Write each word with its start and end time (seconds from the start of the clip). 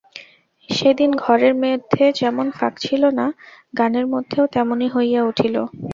সেদিন 0.69 1.11
মেঘের 1.15 1.53
মধ্যে 1.63 2.03
যেমন 2.19 2.45
ফাঁক 2.57 2.73
ছিল 2.79 3.03
না, 3.19 3.25
গানের 3.77 4.05
মধ্যেও 4.13 4.45
তেমনি 4.53 4.87
হইয়া 4.95 5.21
উঠিল। 5.29 5.55